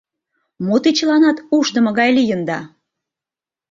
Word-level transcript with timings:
Мо 0.65 0.75
те 0.83 0.89
чыланат 0.97 1.37
ушдымо 1.57 1.91
гай 1.99 2.09
лийында? 2.17 2.59